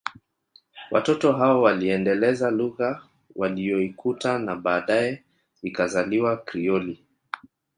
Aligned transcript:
Watoto 0.91 1.33
hao 1.33 1.61
waliiendeleza 1.61 2.51
lugha 2.51 3.03
waliyoikuta 3.35 4.39
na 4.39 4.55
baadaye 4.55 5.23
ikazaliwa 5.61 6.37
Krioli 6.37 7.05